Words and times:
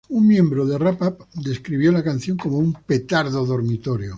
Un 0.09 0.25
miembro 0.27 0.65
de 0.65 0.79
Rap-Up 0.79 1.27
describió 1.35 1.91
la 1.91 2.03
canción 2.03 2.35
como 2.35 2.57
un 2.57 2.73
"petardo 2.73 3.45
dormitorio". 3.45 4.09